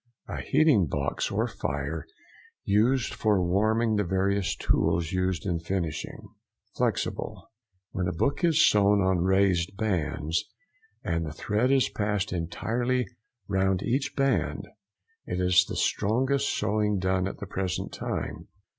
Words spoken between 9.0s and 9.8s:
raised